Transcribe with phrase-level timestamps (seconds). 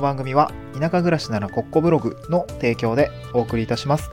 [0.00, 4.10] の番組は田舎暮らしならコッコブログの提供でお送りいたします。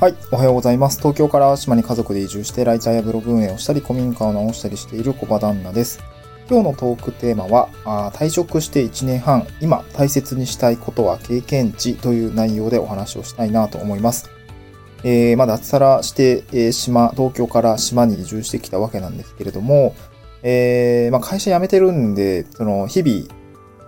[0.00, 0.98] はい、おはようございます。
[0.98, 6.00] 東京から島に家族で移住してライターやブログ運営をしたり古民家を直したりしている小場旦那です。
[6.48, 14.30] 今日のトークテーマはあー退職して1年半、今大切にしたいことは経験値という内容でお話をしたいなと思います。
[15.04, 19.94] えー、まあ脱サラして、えー島、東京から島に移住してきたわけなんですけれども、
[20.42, 23.39] えーまあ、会社辞めてるんで、その日々、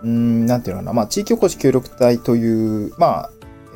[0.02, 3.30] うん、なんていうのかな、まあ、地域おこし協力隊という、まあ、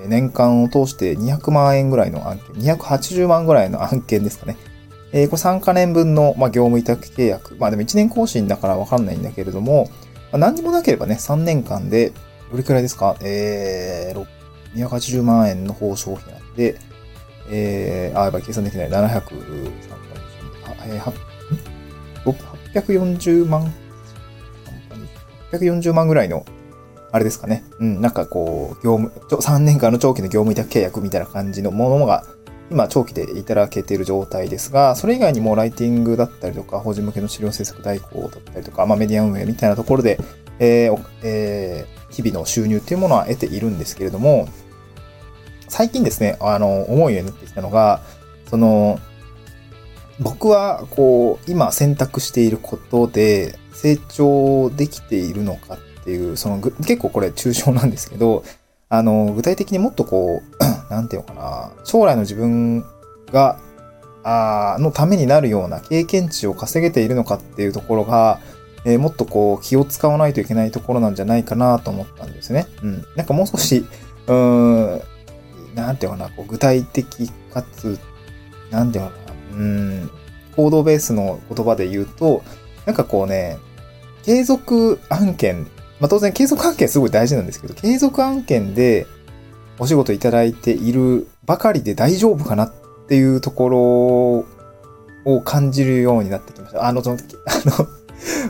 [0.07, 4.57] 年間を通して200万円ぐらいの案件、280万ぐらいの案件ですかね。
[5.13, 7.57] えーこれ3カ年分の、まあ、業務委託契約。
[7.59, 9.89] まあでも1年更新だからわかんないんだけれども、
[10.33, 12.13] まあ、何にもなければね、3年間で、
[12.51, 13.17] どれくらいですか？
[13.23, 14.27] えー、
[14.87, 16.77] 280万円の報酬費なんで、
[17.51, 18.91] えー、あ、やばい、計算できない。
[18.91, 19.23] 700、
[22.25, 22.33] 3、
[22.75, 23.73] 840万
[25.53, 26.45] ?840 万ぐらいの、
[27.13, 27.65] あれですかね。
[27.79, 32.25] うん、なんかこう、業務、3年間の長期の業務委託契約みたいな感じのものが、
[32.71, 40.19] 今、長期でいただけている状態ですが、それ以外にもライティングだったりとか、法人向けの資料制作代行だったりとか、まあメディア運営みたいなところで、
[40.59, 44.49] えーえー日々の収入っていうものは得ているんですけれども、
[45.69, 48.01] 最近ですね、あの、思うようになってきたのが、
[48.49, 48.99] その、
[50.19, 58.43] 僕は、こう、今選択していることで成長できているのかっていう、その、結構これ抽象なんですけど、
[58.89, 62.85] あの、具体的にもっとこう、 なんていうのかな、将来の自分
[63.33, 63.59] が、
[64.29, 68.41] あのためになるような経験値を稼げているのかっていうところが、
[68.85, 72.67] えーもっとこう気を使わないといけないところなんじゃないかなと思ったんですね。
[72.83, 73.05] うん。
[73.17, 73.85] なんかもう少し、
[74.27, 75.03] うーん、
[75.75, 77.99] なんていうのかな、こう具体的かつ、
[78.71, 79.17] なんていうのか
[79.53, 80.11] な、うん、
[80.57, 82.43] 行動ベースの言葉で言うと、
[82.87, 83.59] なんかこうね、
[84.23, 85.67] 継続案件、
[86.01, 89.07] まあ当然継続案件すごい大事なんですけど、継続案件で
[89.79, 92.73] お仕事いただいているばかりで大丈夫かなっ
[93.09, 93.79] ていうところ
[95.27, 96.87] を感じるようになってきました。
[96.87, 97.83] あの、その、 あ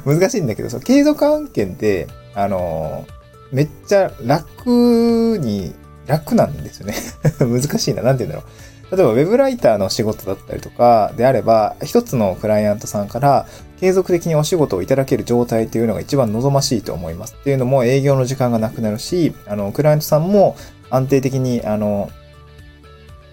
[0.04, 3.06] の、難しいんだけど、その継続案件って、あの、
[3.52, 5.74] めっちゃ楽に、
[6.06, 6.94] 楽なんですよね。
[7.40, 8.02] 難しいな。
[8.02, 8.50] なんて言うんだろう。
[8.92, 13.46] 例えば、ウェブライターの仕事だったりとかであれば、一つのクライアントさんから
[13.80, 17.34] 継続的にお仕事をいただける状態っていうのが一番望ましいと思います。
[17.34, 20.56] っていうのも営業の時間がなくなるし、あの、クライアントさんも
[20.90, 22.10] 安定的に、あの、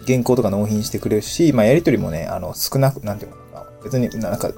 [0.07, 3.65] 原稿とか納品してくれるし、まあ、やりとりもね、あの、少なく、なんていうのかな。
[3.83, 4.55] 別になんか、う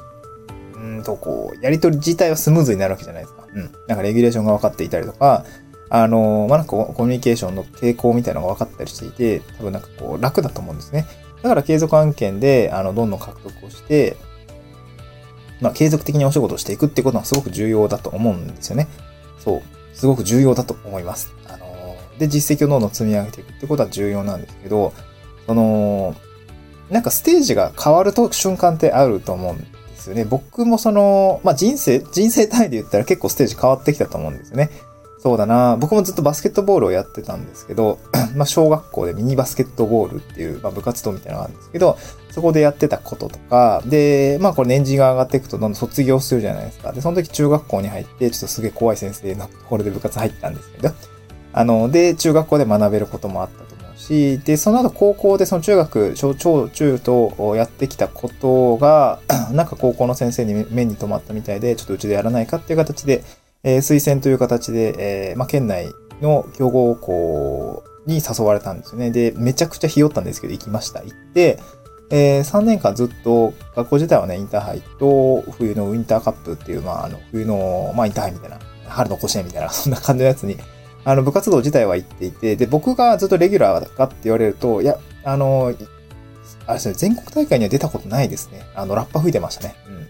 [0.78, 3.46] ーんと、こう、やりとり自体はスムーズになるわけじゃないですか。
[3.54, 3.72] うん。
[3.88, 5.46] なんかレギュレーションが分かっていたりとか、
[5.90, 11.06] あの、まあ、なんかコミュニケーションの傾向みたいなのが分かったりしていて、多分なんかこう、楽だと思うんですね。
[11.42, 14.18] だから継続案件で、あの、どんどん獲得をして、
[15.62, 18.88] まあ、継続的にお仕事をしていくってことはすごく重要だと思うんですよね。
[19.40, 19.62] そう。
[19.94, 21.34] すごく重要だと思います。
[21.48, 21.66] あの、
[22.18, 24.94] で、実績をどんどん積み上げていくってことは重要なんですけど、
[25.46, 26.16] その、
[26.90, 29.66] なんかステージが変わると瞬間ってあると思うんで
[29.98, 30.26] すよね。
[30.26, 34.70] 僕もその、まあ、人生、人生単位で言ったら結構ステージ変わってきたと思うんですよね。
[35.26, 35.76] そうだな。
[35.78, 37.98] 僕もずっとバスケットボールをやってたんですけど、
[38.38, 41.98] まあ、小学校でミニバスケットボールっていう、まあ、部活動みたいなのがあるんですけど、
[42.30, 46.92] そこでやってたこととか、で、まあこれ年次が上がっていくとどんどん卒業するじゃないですか。
[46.92, 50.94] で、その時中学校に入って、ちょっとすげえ怖い先生の ところで部活入ったんですけど、
[51.54, 59.18] あの、で、中学校で学べることもあったと思うし、で、その後高校でその中学、小、小、中とやってきたことが、
[59.54, 63.24] なんか高校の先生に目に留まったみたいで、ちょっとうちでやらないかっていう形で、
[63.66, 69.12] えー推薦という形で、えーまあ、県内の強豪校に誘われたんですよね。
[69.12, 71.02] で、めちゃくちゃひよったんですけど、行きました。
[71.02, 71.60] 行って、
[72.12, 80.58] えー3年間ずっと、学校自体はね、インターハイと、冬のウィンターカップっていう、まあ、あの、冬の、まあ、インターハイみたいな、春の甲子園みたいな、 そんな感じのやつに、
[81.04, 85.74] あの、部活動自体は行っていて、で、僕がずっとレギュラーかって言われると、いや、あの、
[86.68, 88.62] あれですね、全国大会には出たことないですね。
[88.76, 89.76] あの、ラッパ吹いてましたね。
[89.88, 90.08] うん。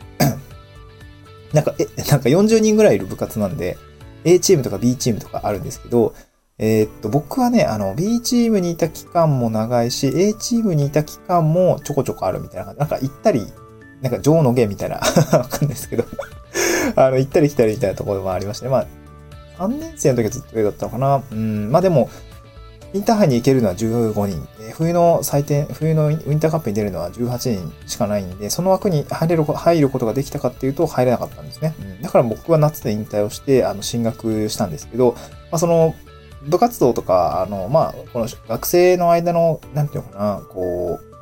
[1.55, 3.77] なんか、え、 なんか40人ぐらいいる部活なんで、
[4.25, 6.13] A チームとか B チームとかあるんですけど、
[6.57, 12.79] えーっと、僕はね、あの、B チームにいた期間も長いし、A チームにいた期間もちょこちょこあるみたいな感じ。
[12.79, 13.45] なんか行ったり、
[14.01, 14.97] なんか上の芸みたいな、
[15.31, 16.05] わかんないですけど、
[16.95, 18.71] あの、行ったり来たりみたいなところもありましたね。
[18.71, 18.85] まあ、
[19.59, 21.23] 3年生の時はずっと上だったのかな。
[21.31, 22.09] うん、まあでも、
[22.95, 24.47] インターハイに行けるのは15人。
[24.73, 31.75] 冬の祭典、冬のウィンターカップに出るのは18人しかないんで、その枠に入れる、入ることができたかっていうと入れなかったんですね。
[31.77, 35.11] うん、だから僕は夏で引退をして、あの、進学したんですけど、
[35.51, 35.93] まあその、
[36.43, 41.15] 部活動とか、あの、まあ、この学生の間の、なんていうのかな、こう、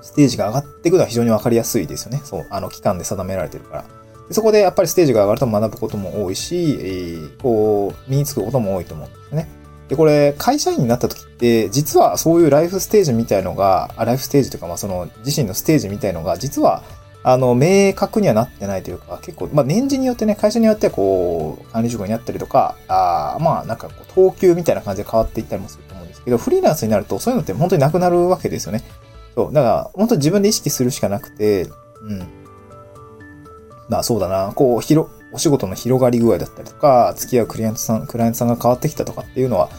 [0.00, 2.22] ステージが上がっていくのは非常にわかりやすいですよね。
[2.24, 3.84] そう、あの、期間で定められてるから。
[4.28, 9.61] でそこでやっぱりステージが上がると学ぶことも多いし、えー、こう、身につくことも多いと思うんですね。
[9.92, 16.82] で、これ、会社員になった時って、実はそういうライフステージみたいのが、ライフステージというか、まあその自身のステージみたいのが、実は、
[17.22, 28.82] あの、明確にはなってないというか、結構、まあ年次によってね、会社によってはこう、管理職になったりとか、あまあなんかこう、等級みたいな感じで変わっていったりもすると思うんですけど、フリーランスになるとそういうのって本当になくなるわけですよね。
[29.34, 29.52] そう。
[29.52, 31.64] だから、本当に自分で意識するしかなくて、
[32.02, 32.26] うん。
[33.90, 39.70] まあそうだな、こう、広、お仕事の広がり具合だったりとか、付き合うクライアントさん、クライアントさんが変わってきたとかっていうのは、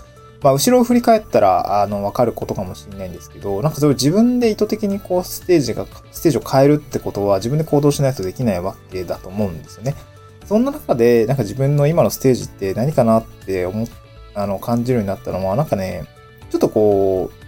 [0.43, 9.95] まあ、後ろを振り返ったら、あの、わかることかもしれないんですけど、なんかそれ自分で意図的にこう、ステージが、ステージを変えるってことは、自分で行動しないとできないわけだと思うんですよね。
[10.45, 13.87] そんな中で、なんか自分の今のステージって何かなって思っ、
[14.35, 16.03] あの、感じるようになったのは、なんかね、
[16.51, 17.43] ちょっとこう、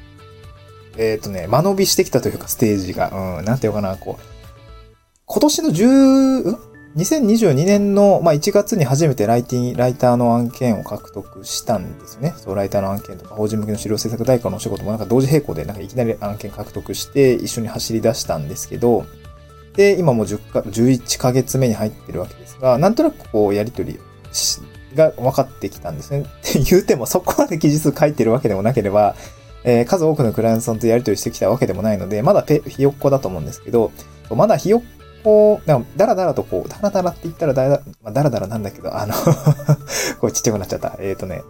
[0.97, 4.23] えっ、ー、とね、間延びしてきたというか、ステージが、うん、なんていうかな、こう、
[5.25, 12.33] 今年の10、ん2022年の、まあ、1月に初めてライティ、ライターの案件を獲得したんですね。
[12.37, 19.05] そう、ライターの案件とか、法人向けの資料制作代行のお仕事もなんか同時並行でなんかいきなり案件獲得して一緒に走り出したんですけど、
[19.75, 23.99] で、今もう10か、11ヶ月目に入ってるわけですが、なんとなくこう、やりとり
[24.95, 26.21] が分かってきたんですね。
[26.21, 29.15] って言うても、そこまで記事数書いてるわけでもなければ、
[29.65, 33.91] えー、数多くのクライアントさんとやりとりしてきたわけでもないので、まだひよっこだと思うんですけど、
[34.29, 39.15] まだひよっこう、なんか、だらだらとこう、だらだらって言ったらだら、まあ、だらだらなんだけど、あの
[40.21, 40.95] これちっちゃくなっちゃった。
[40.99, 41.41] えっ、ー、とね、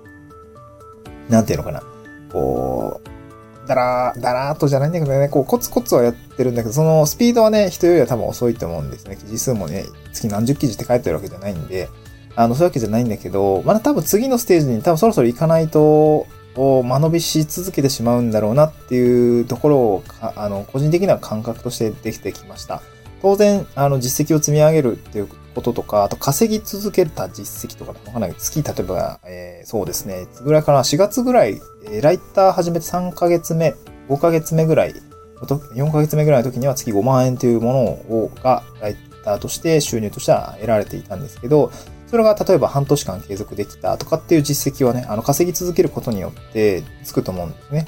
[1.28, 1.84] なんていうのかな。
[2.32, 9.18] こう、だらー、だらーとじゃないんだけどね、こう、コツコツはやってるんだけど、そのスピードはね、人よりは多分遅いと思うんですね。
[9.18, 9.84] 記事数もね、
[10.14, 11.90] 月何十記事って書いてるわけじゃないんで、
[12.38, 22.82] あの、そういうわけじゃないんだけど、まだ多分次のステージに多分そろそろ行かないと、を間延びし続けてしまうんだろうなっていうところを、あの、個人的な感覚としてできてきました。
[23.26, 28.36] 当然、あの、実績を積み上げるっていうこととか、あと稼ぎ続けた実績とか、わかんない。
[28.38, 33.74] 月、例えば、えー、そうですね、いつぐらいかな、4月ぐらい、え、ライター始めて3ヶ月目、
[34.10, 34.94] 5ヶ月目ぐらい、
[35.42, 41.72] 4ヶ月目ぐらいの時には月5万円というものを、が、ライターとして収入としては得られていたんですけど、
[42.06, 47.86] それが例えば半年間継続できたとかっていう実績はね、あの、稼ぎ続けることによってつくと思うんですね。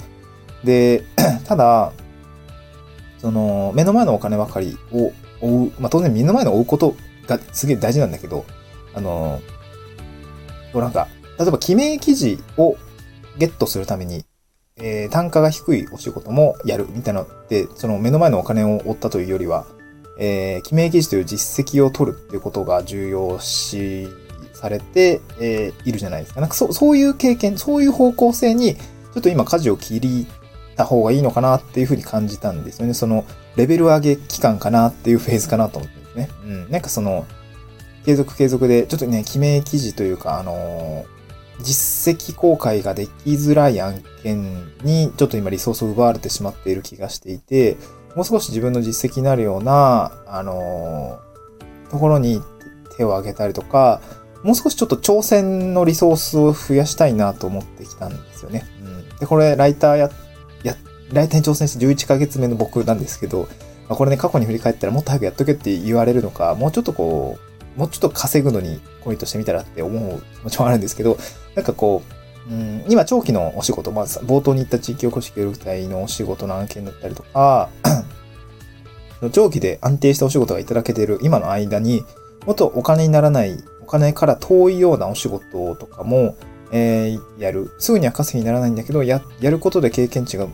[0.63, 1.03] で、
[1.45, 1.93] ただ、
[3.19, 5.11] その、目の前のお金ばかりを
[5.41, 6.95] 追う、まあ、当然目の前の追うこと
[7.27, 8.45] がすげえ大事なんだけど、
[8.93, 9.41] あの、
[10.73, 11.07] こうなんか、
[11.39, 12.77] 例えば記名記事を
[13.37, 14.25] ゲットするために、
[14.77, 19.65] えー、単価が低いお仕事もやるみたいなのって、その目の前のお金を追ったというよりは、
[20.19, 24.07] えー、記名記事という実績を取るっていうことが重要視
[24.53, 26.41] されて、えー、いるじゃないですか。
[26.41, 30.27] なんかそそういう経験、そういう方向性に、ちょっと今舵を切り
[30.77, 32.93] た方がいいのかなっていうふうに感じたんですよね。
[32.93, 33.25] その、
[33.55, 36.29] レベル上げ期間かなっていうフェーズかなと思ってですね。
[36.45, 36.71] うん。
[36.71, 37.25] なんかその、
[38.05, 47.77] 継続継続で、ちょっとね、記名記事というか、あのー、実績公開ができづらい案件に、ちょっと今リソースを奪われてしまっている気がしていて、
[48.15, 52.41] もう少し自分の実績になるような、あのー、ところに
[52.95, 54.01] 手を挙げたりとか、
[54.43, 58.65] もう少しちょっと挑戦のリソースを増やしたいなと思ってきたんですよね。
[58.81, 59.17] うん。
[59.17, 60.11] で、これ、ライターや
[61.13, 63.47] ライターに挑戦して11ヶ月目の僕なんですけど、
[63.87, 67.37] まあ、これね、過去に振り返ったらもっと早くやっとけって言われるのか、もうちょっとこ
[67.75, 71.17] う、もうちょっと稼ぐのにコミットしてみたらって思う気持ちもあるんですけど、
[71.55, 72.01] なんかこ
[72.49, 77.69] う、うん、今、長期のお仕事、まあ、冒頭に言った地域おこし協力隊のお仕事の案件だったりとか、
[79.31, 82.03] 長期で安定したお仕事がいただけている今の間に、
[82.45, 86.37] もっとお金にならない、お金から遠いようなお仕事とかも、
[86.71, 87.71] えー、やる。
[87.79, 90.47] すぐには稼ぎにならないんだけど、や、やることで経験値が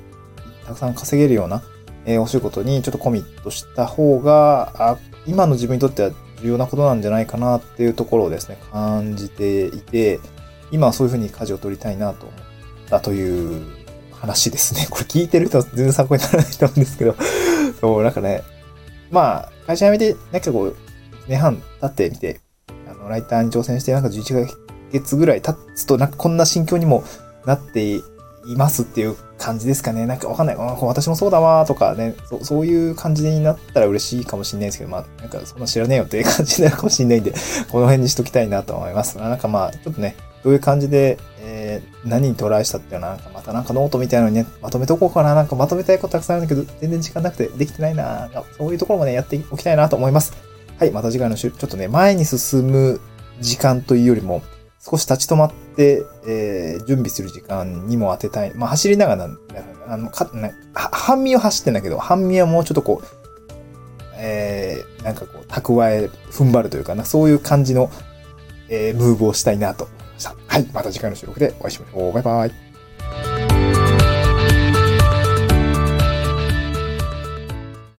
[0.66, 1.62] たくさん稼げるような、
[2.06, 10.20] えー、お仕事にちょっとコミットした方が、あ今の自分にとっては重要なことなんじゃないかなっていうところをですね、感じていて、
[10.72, 12.40] 今はそういうふうに舵を取りたいなと思っ
[12.90, 13.64] たという
[14.12, 14.88] 話ですね。
[14.92, 17.16] これ聞いてる人は全然参考にならないと思うんですけど、
[17.80, 18.44] そう、なんかね、
[19.12, 20.76] まあ、会社辞めて、なんかこう、
[21.28, 22.42] 年半経ってみて、
[22.90, 24.54] あの、ライターに挑戦して、なんか11ヶ
[24.92, 27.04] 月ぐらい経つと、なんかこんな心境にも
[27.46, 28.02] なって
[28.46, 30.06] いますっていう感じですかね。
[30.06, 30.56] なんかわかんない。
[30.56, 37.34] 私もそうだわとかねそ、そういう感じになったら嬉しいかもしれないですけど、まあ、なんかそんな知らねえよっていう感じになるかもしれないんで、
[37.72, 39.18] この辺にしときたいなと思います。
[39.18, 45.36] なんかまあ、ちょっとね、どういう感じで、えー、何にトライしたっていうのは、なんかまたなんかノートみたいなのにね、まとめとこうかな。
[45.36, 50.34] なんかまとめたいことたくさんあるんだけど、全然時間なくてできてないなそういうところもね、やっておきたいなと思います。
[50.78, 53.00] はい、また次回の週、ちょっとね、前に進む
[53.40, 54.42] 時間というよりも、
[54.84, 58.54] 少し立ち止まって、えー、準備する時間にも当てたい。
[58.54, 59.30] まあ、走りながら、
[59.88, 63.06] あの、か、な、半身は走ってんだけど、半身はもうちょっとこう、
[64.18, 67.90] ええー、なんかこう、蓄え、踏ん張るというかな、そういう感じの、
[68.68, 70.36] えー、ムーブをしたいなと思いました。
[70.48, 70.70] はい。
[70.74, 72.14] また次回の収録でお会いしましょう。
[72.14, 72.63] バイバイ。